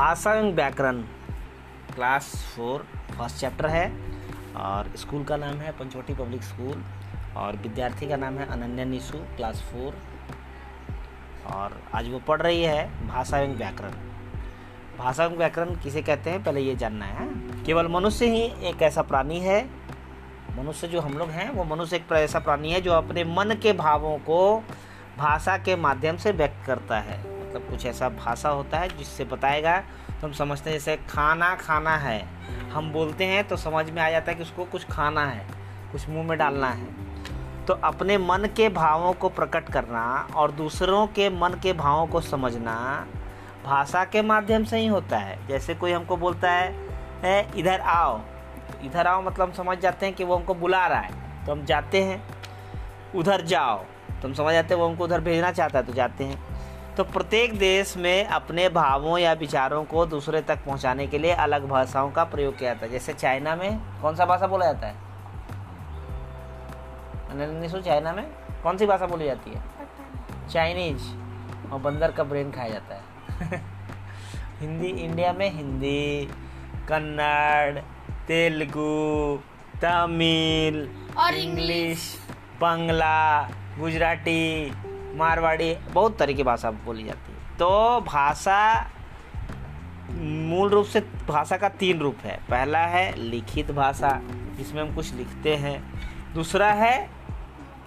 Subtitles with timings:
[0.00, 1.02] भाषा एवं व्याकरण,
[1.94, 2.86] क्लास फोर,
[3.18, 3.92] फ़र्स्ट चैप्टर है,
[4.56, 6.84] और स्कूल का नाम है पंचवटी पब्लिक स्कूल,
[7.36, 9.96] और विद्यार्थी का नाम है अनन्या निशु, क्लास फोर,
[11.54, 13.90] और आज वो पढ़ रही है भाषा एवं व्याकरण।
[14.98, 16.44] भाषा एवं व्याकरण किसे कहते हैं?
[16.44, 17.28] पहले ये जानना है
[17.64, 19.64] केवल मनुष्य ही एक ऐसा प्राणी है।
[20.58, 23.72] मनुष्य जो हम लोग हैं, वो मनुष्य एक ऐसा प्राणी है जो अपने मन के
[23.72, 24.64] भावों को
[25.18, 29.76] भाषा के माध्यम से व्यक्त करता है। मतलब कुछ ऐसा भाषा होता है जिससे बताएगा
[30.10, 32.20] तो हम समझते हैं जैसे खाना खाना है।
[32.72, 35.46] हम बोलते हैं तो समझ में आ जाता है कि उसको कुछ खाना है,
[35.92, 40.04] कुछ मुँह में डालना है। तो अपने मन के भावों को प्रकट करना
[40.36, 42.76] और दूसरों के मन के भावों को समझना
[43.64, 48.86] भाषा के माध्यम से ही होता है। जैसे कोई हमको बोलता है इधर आओ। तो
[48.86, 51.64] इधर आओ मतलब हम समझ जाते हैं कि वो हमको बुला रहा है। तो हम
[51.64, 52.22] जाते हैं,
[53.14, 56.24] उधर जाओ। तो हम समझ जाते हैं वो हमको उधर भेजना चाहता है तो जाते
[56.24, 56.59] हैं।
[57.00, 61.68] तो प्रत्येक देश में अपने भावों या विचारों को दूसरे तक पहुँचाने के लिए अलग
[61.68, 64.94] भाषाओं का प्रयोग किया जाता है। जैसे चाइना में कौन सा भाषा बोला जाता है?
[67.60, 68.26] निशु चाइना में
[68.62, 69.62] कौन सी भाषा बोली जाती है?
[70.48, 71.02] चाइनीज़।
[71.72, 73.60] और बंदर का ब्रेन खाया जाता है।
[74.60, 76.30] हिंदी इंडिया में हिंदी
[76.88, 77.78] कन्नड़
[78.26, 79.38] तेलुगु
[79.82, 82.18] तमिल और इंग्लिश।
[82.60, 83.42] बांग्ला
[83.78, 84.72] गुजराती।
[85.14, 88.90] मारवाड़ी, बहुत तरह की भाषा बोली जाती है। तो भाषा
[90.10, 94.20] मूल रूप से भाषा का तीन रूप है। पहला है लिखित भाषा,
[94.56, 96.00] जिसमें हम कुछ लिखते हैं।
[96.34, 97.10] दूसरा है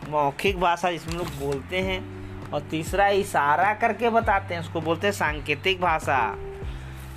[0.09, 5.11] मौखिक भाषा, जिसमें लोग बोलते हैं। और तीसरा इशारा करके बताते हैं, उसको बोलते हैं
[5.11, 6.35] सांकेतिक भाषा।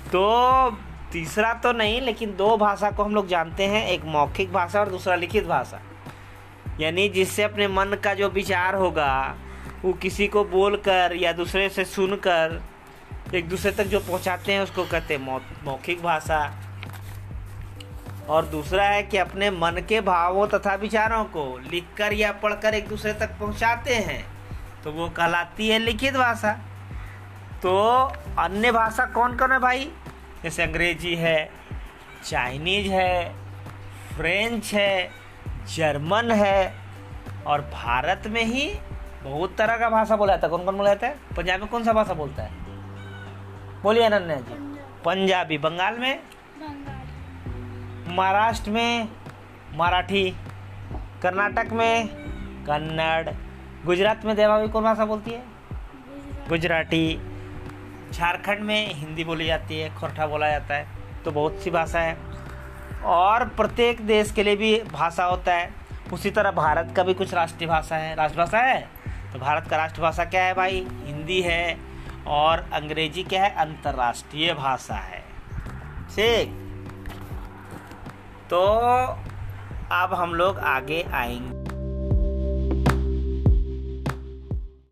[0.07, 0.71] तो
[1.11, 4.89] तीसरा तो नहीं, लेकिन दो भाषा को हम लोग जानते हैं, एक मौखिक भाषा और
[4.89, 5.81] दूसरा लिखित भाषा।
[6.79, 9.35] यानी जिससे अपने मन का जो विचार होगा
[9.83, 12.61] वो किसी को बोलकर या दूसरे से सुनकर,
[13.35, 16.39] एक दूसरे तक जो पहुंचाते हैं उसको कहते हैं मौखिक भाषा।
[18.29, 22.87] और दूसरा है कि अपने मन के भावों तथा विचारों को लिखकर या पढ़कर एक
[22.87, 24.23] दूसरे तक पहुंचाते हैं
[24.83, 26.51] तो वो कहलाती है लिखित भाषा।
[27.61, 27.77] तो
[28.39, 29.89] अन्य भाषा कौन कौन है भाई?
[30.43, 31.49] जैसे अंग्रेज़ी है,
[32.25, 33.33] चाइनीज़ है,
[34.17, 35.09] फ्रेंच है,
[35.75, 36.73] जर्मन है,
[37.47, 38.67] और भारत में ही
[39.23, 41.15] बहुत तरह का भाषा बोला जाता है। कौन कौन बोला जाता है?
[41.37, 42.51] पंजाब में कौन सा भाषा बोलता है?
[43.83, 44.53] बोलिए अनन्या जी।
[45.05, 46.19] पंजाबी। बंगाल में?
[48.07, 49.09] महाराष्ट्र में?
[49.73, 50.35] मराठी।
[51.21, 52.07] कर्नाटक में?
[52.67, 53.29] कन्नड़।
[53.85, 55.43] गुजरात में देवावी कौन भाषा बोलती है?
[56.49, 57.21] गुजराती।
[58.11, 60.87] झारखंड में हिंदी बोली जाती है खोरठा बोला जाता है
[61.25, 62.17] तो बहुत सी भाषा है।
[63.05, 65.73] और प्रत्येक देश के लिए भी भाषा होता है।
[66.13, 68.96] उसी तरह भारत का भी कुछ राष्ट्रीय भाषा है। राष्ट्रभाषा है?
[69.37, 70.87] तो भारत का राष्ट्रभाषा क्या है भाई?
[71.03, 71.77] हिंदी है
[72.27, 73.49] और अंग्रेज़ी क्या है?
[73.49, 75.19] अंतर्राष्ट्रीय भाषा है।
[76.15, 76.49] ठीक।
[78.49, 78.63] तो
[79.91, 81.76] अब हम लोग आगे आएँगे।